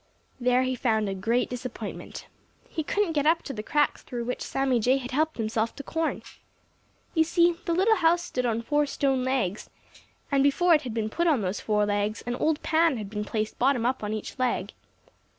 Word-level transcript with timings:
There 0.39 0.63
he 0.63 0.73
found 0.73 1.07
a 1.07 1.13
great 1.13 1.47
disappointment. 1.47 2.25
He 2.67 2.81
couldn't 2.83 3.11
get 3.11 3.27
up 3.27 3.43
to 3.43 3.53
the 3.53 3.61
cracks 3.61 4.01
through 4.01 4.23
which 4.23 4.41
Sammy 4.41 4.79
Jay 4.79 4.97
had 4.97 5.11
helped 5.11 5.37
himself 5.37 5.75
to 5.75 5.83
corn. 5.83 6.23
You 7.13 7.23
see, 7.23 7.53
the 7.65 7.73
little 7.75 7.97
house 7.97 8.23
stood 8.23 8.47
on 8.47 8.63
four 8.63 8.87
stone 8.87 9.23
legs, 9.23 9.69
and 10.31 10.41
before 10.41 10.73
it 10.73 10.81
had 10.81 10.95
been 10.95 11.11
put 11.11 11.27
on 11.27 11.41
those 11.43 11.59
four 11.59 11.85
legs, 11.85 12.23
an 12.25 12.33
old 12.37 12.63
pan 12.63 12.97
had 12.97 13.11
been 13.11 13.25
placed 13.25 13.59
bottom 13.59 13.85
up 13.85 14.03
on 14.03 14.11
each 14.11 14.39
leg. 14.39 14.73